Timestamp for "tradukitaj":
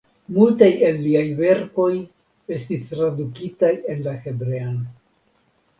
2.95-3.73